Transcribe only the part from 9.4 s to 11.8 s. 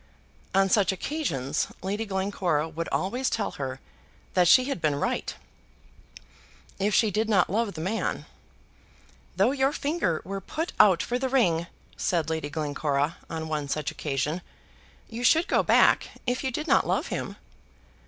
your finger were put out for the ring,"